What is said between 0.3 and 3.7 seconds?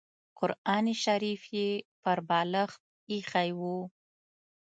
قران شریف یې پر بالښت اېښی و.